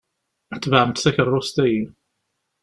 Tebɛemt 0.61 1.01
takeṛṛust-ayi. 1.03 1.83